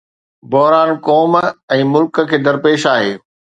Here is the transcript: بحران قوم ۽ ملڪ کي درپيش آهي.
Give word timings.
بحران 0.53 0.89
قوم 1.09 1.33
۽ 1.77 1.79
ملڪ 1.93 2.19
کي 2.33 2.43
درپيش 2.49 2.91
آهي. 2.97 3.13